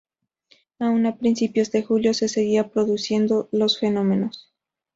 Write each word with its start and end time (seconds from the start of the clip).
Aun 0.79 1.05
a 1.05 1.15
principios 1.15 1.69
de 1.71 1.83
julio 1.83 2.15
se 2.15 2.27
seguían 2.27 2.71
produciendo 2.71 3.49
los 3.51 3.77
fenómenos. 3.79 4.51